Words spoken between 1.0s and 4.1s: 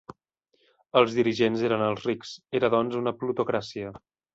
Els dirigents eren els rics, era doncs una plutocràcia.